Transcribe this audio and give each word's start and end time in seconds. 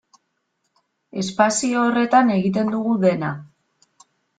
Espazio 1.25 1.85
horretan 1.85 2.35
egiten 2.41 2.77
dugu 2.77 3.01
dena. 3.09 3.35